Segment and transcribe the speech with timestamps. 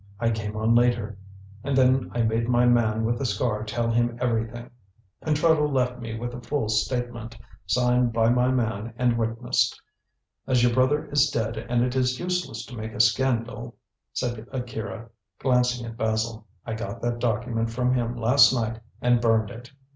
[0.19, 1.15] I came on later,
[1.63, 4.71] and then I made my man with the scar tell him everything.
[5.23, 9.79] Pentreddle left me with a full statement, signed by my man and witnessed.
[10.47, 13.75] As your brother is dead and it is useless to make a scandal,"
[14.11, 19.51] said Akira, glancing at Basil, "I got that document from him last night and burned
[19.51, 19.71] it."